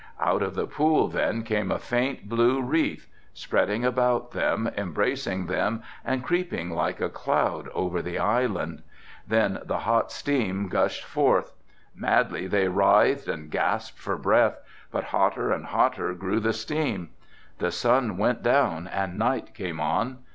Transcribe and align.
Out 0.19 0.41
of 0.41 0.55
the 0.55 0.65
pool 0.65 1.07
then 1.09 1.43
came 1.43 1.69
a 1.69 1.77
faint 1.77 2.27
blue 2.27 2.59
wreath, 2.59 3.07
spreading 3.35 3.85
about 3.85 4.31
them, 4.31 4.67
embracing 4.75 5.45
them 5.45 5.83
and 6.03 6.23
creeping 6.23 6.71
like 6.71 6.99
a 6.99 7.07
cloud 7.07 7.69
over 7.71 8.01
the 8.01 8.17
island. 8.17 8.81
Then 9.27 9.59
the 9.63 9.77
hot 9.81 10.11
steam 10.11 10.69
gushed 10.69 11.03
forth. 11.03 11.53
Madly 11.93 12.47
they 12.47 12.67
writhed 12.67 13.27
and 13.27 13.51
gasped 13.51 13.99
for 13.99 14.17
breath 14.17 14.57
but 14.91 15.03
hotter 15.03 15.51
and 15.51 15.67
hotter 15.67 16.15
grew 16.15 16.39
the 16.39 16.53
steam. 16.53 17.11
The 17.59 17.69
sun 17.69 18.17
went 18.17 18.41
down 18.41 18.87
and 18.87 19.19
night 19.19 19.53
came 19.53 19.79
on. 19.79 20.23